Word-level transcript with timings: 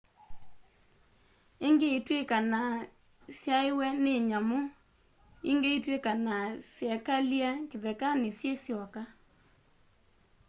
ingĩ 1.67 1.89
itwikanaa 1.97 2.73
syaeiwe 3.39 3.87
nĩ 4.03 4.13
nyamu 4.29 4.59
ingĩ 5.49 5.69
itwikanaa 5.77 6.45
syekalie 6.73 7.49
kĩthekanĩ 7.69 8.29
syĩ 8.37 8.51
syoka 8.63 9.01